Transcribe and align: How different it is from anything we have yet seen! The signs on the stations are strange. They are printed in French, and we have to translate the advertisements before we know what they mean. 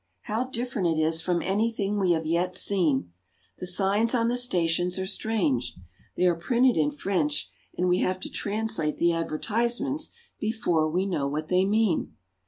How 0.23 0.45
different 0.45 0.87
it 0.87 0.99
is 0.99 1.21
from 1.21 1.43
anything 1.43 1.99
we 1.99 2.13
have 2.13 2.25
yet 2.25 2.57
seen! 2.57 3.13
The 3.59 3.67
signs 3.67 4.15
on 4.15 4.29
the 4.29 4.37
stations 4.39 4.97
are 4.97 5.05
strange. 5.05 5.75
They 6.17 6.25
are 6.25 6.33
printed 6.33 6.75
in 6.75 6.89
French, 6.89 7.51
and 7.77 7.87
we 7.87 7.99
have 7.99 8.19
to 8.21 8.29
translate 8.31 8.97
the 8.97 9.13
advertisements 9.13 10.09
before 10.39 10.89
we 10.89 11.05
know 11.05 11.27
what 11.27 11.49
they 11.49 11.65
mean. 11.65 12.15